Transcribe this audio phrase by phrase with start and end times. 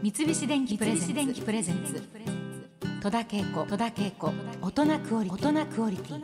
[0.00, 2.00] 三菱電機プレゼンツ。
[3.02, 3.66] 戸田恵子。
[3.66, 4.32] 戸田恵子。
[4.62, 6.22] 大人クオリ大人クオリティ。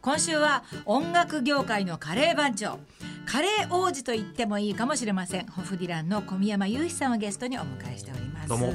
[0.00, 2.78] 今週は音楽業界のカレー番長。
[3.26, 5.46] カレー王子と言ってもいいかもしれません。
[5.48, 8.48] ホフディランの小宮山雄飛さんをゲストにお迎えしております。
[8.48, 8.72] どうも。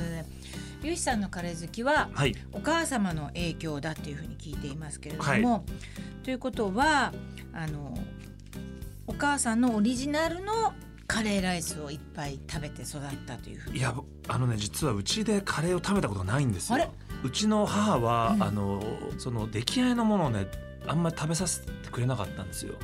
[0.84, 2.36] 雄飛さんのカレー好きは、はい。
[2.52, 5.66] お母様の影響だっていうふうに聞いていますけれども、
[6.22, 7.12] ということは
[7.54, 7.98] あの
[9.08, 10.74] お母さんのオリジナルの
[11.12, 13.80] カレーライスをいっぱい食べて育ったというふうに。
[13.80, 13.94] いや
[14.30, 16.76] あのね実はうちでカレーを食べたことがないんですよ。
[16.76, 16.90] あれ？
[17.24, 18.44] うちの母は、うん。
[18.44, 18.82] あの
[19.18, 20.48] その出来合いのものをね
[20.88, 22.76] あんまり食べさせてくれなかったんですよ、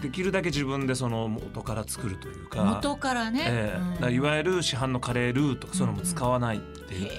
[0.00, 2.64] できるだけ自分でその元から作るというか。
[2.64, 4.06] 元からね、ええ。
[4.06, 4.14] うん。
[4.14, 7.10] いわゆる市販のカレールーとかそういうのも使わないっていう、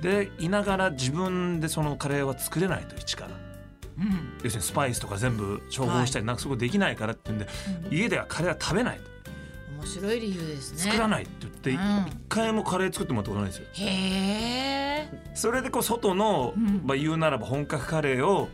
[0.00, 3.30] でいながら自分でそのカレーは作れないと一から
[3.98, 4.38] うん。
[4.42, 7.48] 要するにスパイスとか全部調合したりなんかそこできないからって言うんで、
[7.90, 7.94] うん。
[7.94, 9.00] 家ではカレーは食べない
[9.84, 10.78] 面白い理由ですね。
[10.78, 12.06] 作らないって言って一、うん。
[12.28, 13.66] 回もカレー作ってもらったことないんですよ。
[13.86, 16.82] へえそれでこう外の、うん。
[16.84, 18.48] まあ、言うならば本格カレーを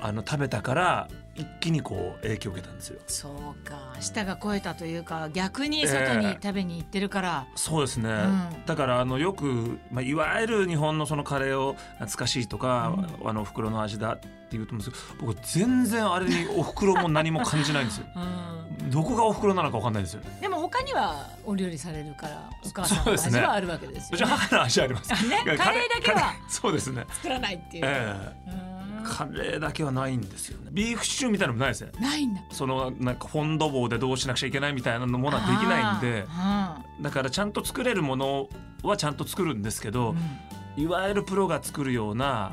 [0.00, 3.00] あの食べたから一気にこう影響を受けたんですよ。
[3.06, 3.96] そうか。
[4.00, 8.66] 舌が肥えたというか逆に外に食べに行ってるから、そうですね、ん。
[8.66, 12.94] だからあのよく、まあ、いわゆる日本のそのカレーを懐かしいとか、
[13.24, 18.06] あのお袋の味だって言うと思うんですけど僕全然あれにお袋も何も感じないんですよ。
[18.16, 18.90] うん。
[18.90, 24.36] どこがお袋なのか分かんないんですよでも他にはお料理されるからお母さんの味はあるわけですよ、うちはね。
[24.36, 25.12] 母の味あります。
[25.12, 27.06] あ ね カレーだけはそうですね。
[27.08, 27.84] 作らないっていう。
[27.86, 28.16] え
[28.46, 28.66] え。
[28.66, 28.71] うん
[29.02, 30.70] カレーだけはないんですよね。
[30.72, 31.92] ビーフシチューみたいなのもないですね。
[32.00, 32.40] ないんだ。
[32.50, 38.48] そのなんかフォンド棒でどうしなくちゃいけないみたいなのものはできないんであだからちゃんと作れるもの
[38.82, 40.82] はちゃんと作るんですけーどう、ん。
[40.82, 42.52] いわゆるプロが作るような、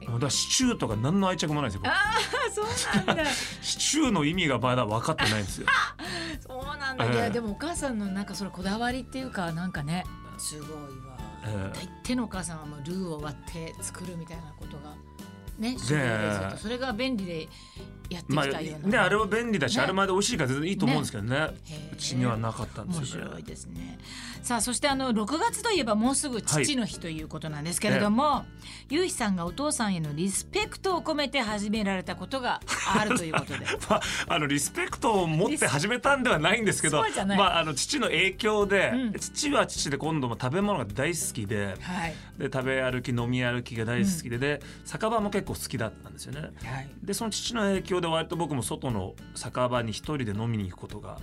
[0.00, 3.24] だからシチューとか何の愛着もないんですよ僕あそうなんだ。
[3.62, 5.66] シチューの意味がまだ分かってないんですよ。
[6.46, 7.04] そうなんだ。
[7.04, 7.14] ええ。
[7.14, 10.04] いやでもお母さんのなんかそれこだわりっていうかなんかね
[10.38, 10.76] すごいわ。
[11.44, 14.94] ええ大抵のお母さんはもうルーを割って作るみたいなことが
[15.58, 15.76] ね。
[15.78, 17.48] それが便利で
[18.10, 18.88] やってきまあたような。
[18.88, 21.48] ねあれは便利だし、ねあれまで美味しいから全然いいと思うんですけどね
[21.92, 23.98] うちにはなかったん面ですよね白いですね。
[24.42, 28.44] さあそしてあの6月といえばもうすぐ父の日ということなんですけれども、
[28.90, 32.60] ゆうひさんがお父さんへのリスペクトを込めて始められたことが
[32.96, 33.60] あるということで。
[33.88, 37.04] まあ、あのリスペクトを持って始めたんではないんですけど
[37.36, 42.14] まあ、あの父の影響で、うん父は父で今度も食べ物が大好きではい。
[42.38, 46.40] で食べ歩き飲み歩きが大好きで,、で酒場も結構好きだったんですよね。
[46.40, 46.88] はい。
[47.02, 51.18] でその父の影響で割と僕も外の酒場に一人で飲みに行くことが。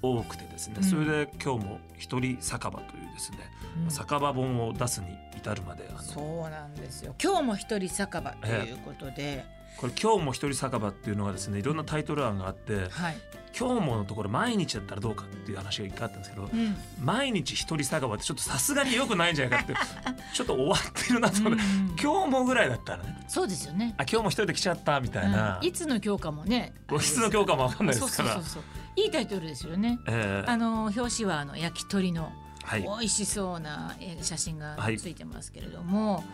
[0.00, 3.38] 多くてですね、うんそれで今日も一人酒場というですね、
[3.84, 5.06] うん酒場本を出すに
[5.36, 7.14] 至るまであのそうなんですよ。
[7.22, 9.44] 今日も一人酒場ということで、
[9.76, 13.16] これ「今日も一人酒場」っていうのがですねいろんなタイトル案があってはい。
[13.58, 16.76] 「今日も」のところ毎日だったらどうかっていう話が一回あったんですけど、うん。
[17.00, 19.74] 毎日一人酒場ってちょっとさすがに良くないんじゃないかって
[20.34, 21.96] ちょっと終わってるなと思って、うん。
[22.00, 23.24] 今日もぐらいだったらね。
[23.26, 23.94] そうですよね。
[23.98, 25.66] あ今日も一人で来ちゃったみたいな、うん。
[25.66, 26.72] いつの教科もね。
[26.92, 28.34] いつの教科もわかんないですから。
[28.34, 28.68] そうそうそうそ
[29.00, 29.00] う。
[29.00, 29.98] いいタイトルですよね。
[30.06, 32.32] えーあの表紙はあの焼き鳥の
[32.64, 32.82] はい。
[32.82, 34.98] 美味しそうなえー写真がはい。
[34.98, 36.24] ついてますけれども、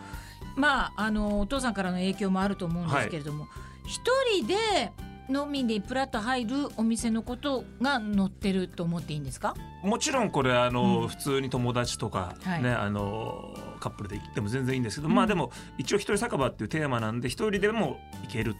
[0.55, 3.47] まああのお父さんからの影響もあると思うんですけれども。
[3.87, 4.01] 一、
[4.33, 4.91] 人で
[5.27, 9.55] 飲みにプラッと入るお店のことが載ってると思っていいんですか？
[9.83, 11.07] もちろんこれあの、うん。
[11.07, 12.63] 普通に友達とか、はい。
[12.63, 15.15] ねあのカップルで行っても全然いいんですけど、うん。
[15.15, 18.55] まあでも一応一人酒場っていうテーマなんで一人でも行ける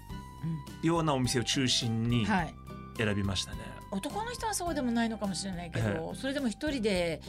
[0.82, 2.54] ようなお店を中心にはい、
[2.98, 3.60] 選びましたね。
[3.92, 7.22] 男の人はそうでもないのかもしれないけど、それでも一人で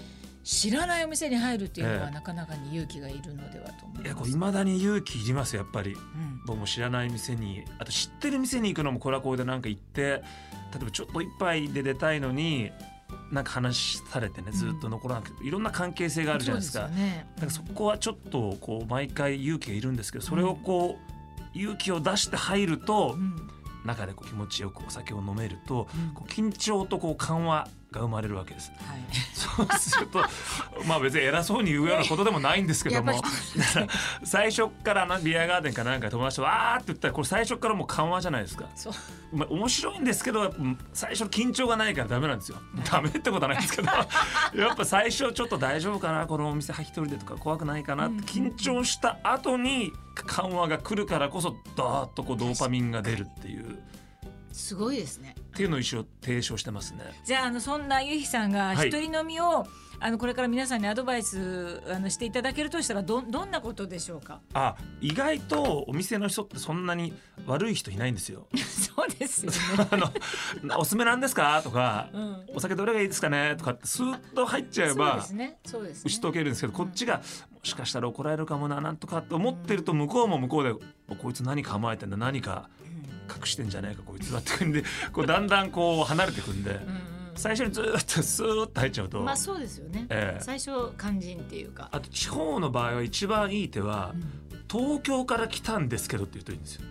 [0.42, 2.14] 知らないお店に入るっていうのはええ。
[2.14, 4.06] なかなかに勇気がいるのではと思います。
[4.06, 5.92] いやこれ未だに勇気いりますやっぱり。
[5.92, 6.00] うん
[6.46, 12.70] 僕も知らない店にあと知ってる店に行くのもこれはこれでなんか行って例えばちょっと一杯で出たいのに
[13.30, 16.88] なんか話されてねずっと残らなくて、いろんな関係性があるじゃないですか。
[16.88, 17.26] ね。
[17.36, 20.96] だからそこはちょっとこう毎回勇気がいるんですけどそれをこ
[21.54, 23.48] う勇気を出して入るとうん
[23.86, 28.72] 中でこう気持ちよくお酒を飲めるとうんこう緊張とこう緩和が生まれるわけです。
[28.86, 29.00] はい。
[29.32, 30.22] そうすると
[30.86, 33.12] まあ別に偉そうに言うようなことでもないんですけども
[34.24, 38.66] 最初からなビアガーデンかなんか友達とわーって言ったらこれ最初からもう緩和じゃないですか。
[39.32, 40.54] まあ、面白いんですけど
[40.92, 42.58] 最初緊張がないからダメなんですよ。
[42.90, 43.88] ダメってことはないんですけど
[44.54, 49.92] やっぱ最初ちょっと大丈夫かなこのお店一人でとか怖くないかなって緊張した後に
[50.24, 53.78] 緩和が来るからこそダーッとこうドーパミンが出るっていう
[54.52, 57.00] すごいですねっていうのを一応提唱してますね。
[57.24, 59.66] じゃああのそんなゆひさんがはい一人飲みを、
[60.00, 64.40] あのこれから皆さんにアドバイスあのしていただけるとしたらどどんなことでしょうか？
[64.54, 67.12] あ意外とお店の人ってそんなに
[67.46, 68.46] 悪い人いないんですよ。
[68.56, 70.10] そうですよね、 あの
[70.80, 77.20] 「おすすめなんですか?」とかうん「お酒どれがいいですかね?」とかってスーッと入っちゃえそうばですねそうですね打ち解けるんですけどこっちが
[77.52, 80.70] もしかしたら怒られるかもななんとかって思ってると向こうも向こうで
[81.08, 82.68] 「おこいつ何構えてんだ何か
[83.28, 86.80] 隠してんじゃないかこいつは」ってくんでこうだんだんこう離れてくんで
[87.34, 89.20] 最初にずーっとスーッと入っちゃうと。
[89.20, 90.42] まあそうですよね、ええ。
[90.42, 91.90] 最初肝心っていうか。
[91.92, 94.14] あと地方の場合は一番いい手は
[94.70, 96.86] 「東京から来たんですけど」って言うといいんですよ。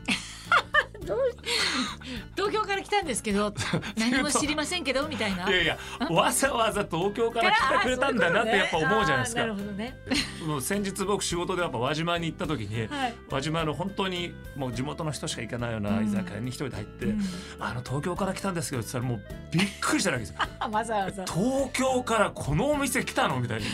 [2.36, 3.54] 東京から来たんですけど
[3.98, 5.48] 何も知りませんけどみたいな。
[5.50, 5.78] いやいや
[6.10, 9.46] わざわざ東京から来てくれたんだなってやっぱ思うじゃないですか。
[9.78, 9.98] ね。
[10.46, 13.16] もう 先日僕仕事でやっぱ輪島に行った時にはい。
[13.30, 17.22] 輪島の本当にもう地元の人しか行かないような居酒屋に一人で入って、うん。
[17.60, 20.36] あの東京から来たんですけどって言ったらもうびっくりしたわけですよ。
[20.60, 21.26] あわざわざ。
[21.26, 23.66] 東京からこのお店来たのみたいに。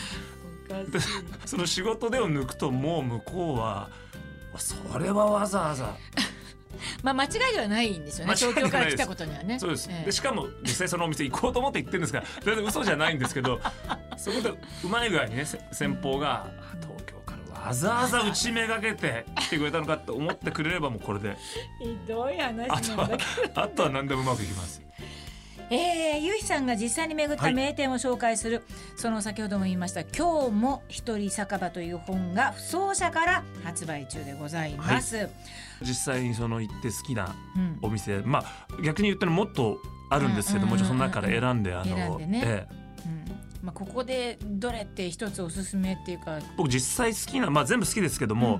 [1.45, 3.89] その仕事でを抜くともう向こうは
[4.57, 5.95] それはわざわざ
[7.03, 8.35] まあ間違いではないんですよね。
[8.35, 9.59] 東京から来たことにはね。
[9.59, 10.05] そうです、ええ。
[10.05, 13.59] でしかも実際そのお店行こうと思って行ってるんですが 全然嘘じゃないんですけど
[14.17, 14.49] そこで
[14.83, 21.35] うまい具合にねせ先方があ東京からわざわざ打ちめがけて来てくれたのかって思ってくれればもうこれで。
[21.79, 23.17] ひどい話なんだ
[23.55, 24.81] あとは何でもうまくいきます。
[25.71, 27.53] えー、ゆひさんが実際に巡ったはい。
[27.53, 28.61] 名店を紹介する、
[28.97, 35.29] その先ほども言いました「今日も一人酒場」という本が不走者から発売中でございます。
[35.81, 37.79] 実際にその行って好きなうん。
[37.81, 39.79] お店まあ逆に言ったらもっと
[40.09, 40.71] あるんですけどうん。
[40.71, 42.41] もちろんその中から選んであ選んのでね。
[42.43, 42.75] ええ。
[43.05, 43.25] うん。
[43.63, 48.59] まあ、ここでどれって一つおすすめっていうか、僕実際好きなまあ全部好きですけども、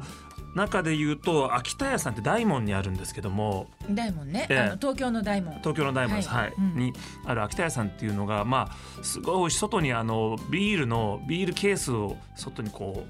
[0.56, 4.59] 中で言うと秋田屋さんって大門にあるんですけども大門ね、ええ。
[4.59, 5.56] あの東京の大門。
[5.59, 6.53] 東京の大門です、ははいい。
[6.57, 6.75] うん。
[6.77, 6.94] に
[7.25, 13.06] ある秋田屋さんっていうのがまあすごい美味しい外にあのビールのビールケースを外にこ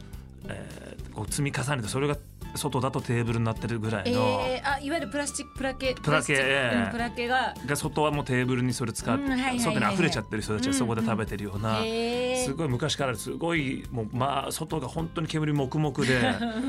[0.46, 2.16] う,、えーこう積み重ねてそれが
[2.56, 12.46] 外だとテーブルになってるぐらいの、えー、あいわゆるプラスチックプラケプラケうんプラケがが外はもうテーブルにそれ使って、外に溢れちゃってる人たちがそこで食べてるような、えー。
[12.46, 16.22] すごい昔からすごいもうまあ外が本当に煙黙々で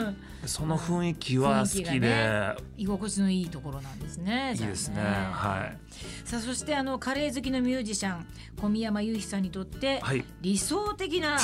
[0.47, 4.55] その雰囲気は好きで、が居心地のいいところなんですね。
[4.59, 5.79] いいですねはい。
[6.29, 8.27] さあそしてあのカレー好きのミュージシャン
[8.61, 10.25] 小宮山雄飛さんにとって、はい。
[10.41, 11.39] 理想的な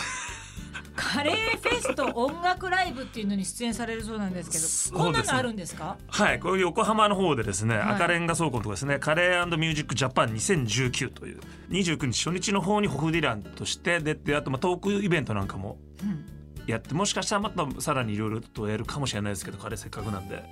[1.01, 5.97] カレーフェスと音楽ライブっていうのに出演されるそうなんですけど、こんなのあるんですか？
[6.09, 7.95] はい、こういう横浜の方でですね、はい。
[7.95, 11.41] 赤レンガ倉庫のところですね、カレーミュージックジャパン2019という
[11.71, 16.25] 29日初日の方にホフディランとして出て、あとまあトークイベントなんかもうん、
[16.71, 20.45] やって、もしかしたらまたさらにいろいろとやるかもしれないですけど、カレーせっかくなんで、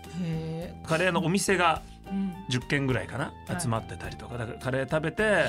[0.87, 3.61] カレーのお店がうん、10軒ぐらいかな、はい。
[3.61, 5.23] 集まってたりとか、だからカレー食べて。
[5.25, 5.47] へ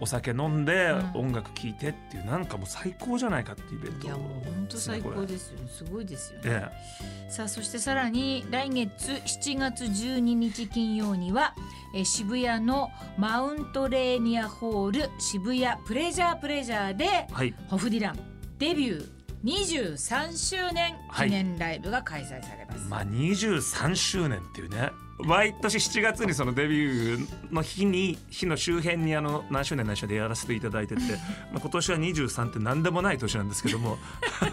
[0.00, 1.20] お酒飲んでうん。
[1.28, 4.00] 音楽聴いてっていうなんかもう最高じゃないかっていうイベンえ。
[4.02, 4.06] ト。
[4.06, 5.58] いやもう本当最高ですよ。
[5.66, 6.42] すごいですよね。
[6.46, 11.54] えさあそしてさらに来月7月12日金曜には
[11.96, 17.54] えー渋谷のマウントレーニアホール渋谷プレジャープレジャーでえはい。
[17.68, 18.18] ホフディラン
[18.58, 22.88] デビュー23周年記念ライブが開催されます。
[22.88, 24.90] まあ23周年っていうね
[25.20, 31.02] 毎年7月にそのデビューの日に日の周辺にあの何周年何周年でやらせていただいてて、
[31.52, 33.98] まあ、今年は23って何でもない年なんですけども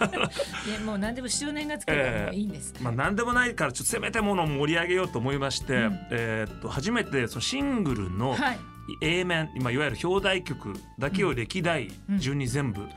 [0.65, 2.73] でもう何でも周年がつけばもういいんです。
[2.81, 8.59] まあ何でもないからちょっとせめてものを盛り上げようと思いまして、うんえーっと初めてそのシングルのはい。
[9.01, 11.89] A 面、今いわゆる表題曲だけを歴代
[12.19, 12.87] 順に全部、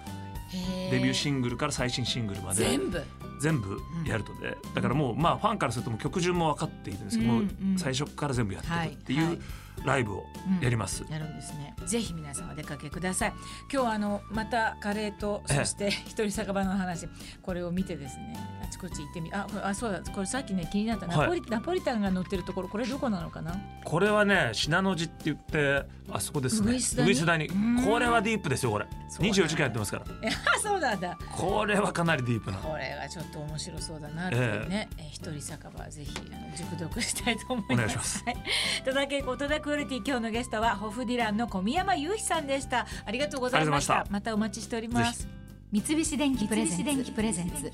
[0.90, 2.64] デビューシンングルから最新シングルまで。
[2.64, 3.02] 全部。
[3.40, 9.40] 全部やるとで、だからもうまあファンからするともう曲順も分かっているんですけど、うんもう最初から全部やっていくっていう
[9.84, 10.24] ライブを
[10.60, 11.04] やります。
[11.10, 11.74] やるんですね。
[11.86, 13.32] ぜひ皆さんお出かけください。
[13.72, 17.08] 今日はあのまたカレーとええそして一人酒場の話
[17.42, 23.54] これを見てですねあちこち行ってみああそうだこれさっきね気になったナポリ、ナポリタンが乗ってるところこれどこなのかな？
[23.84, 31.16] これはね信濃路って言ってあそこですねウグイスダににうんこれはディープですよこれそうなんだ24時間やってますからえあ そうなんだ。
[31.36, 37.72] これはかなりディープなこれがちょっと面白そうだなっていうね、え一人酒場ぜひあの熟読したいと思います。
[37.74, 38.36] お願いしますはい。
[38.84, 42.86] 戸田恵子戸田クオリティ今日のゲストはホフディランの小宮山雄飛さんでした。
[43.04, 43.96] ありがとうございました。
[43.96, 44.12] ました。
[44.12, 45.28] またお待ちしております。
[45.70, 47.12] 三菱電機プレゼンツ。
[47.12, 47.70] プレゼンツ。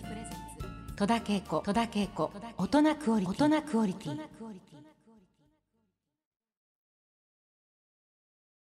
[0.97, 2.33] 戸田恵子戸田恵子。
[2.59, 3.45] 大人クオリティ。
[3.45, 4.21] 大人クオリティ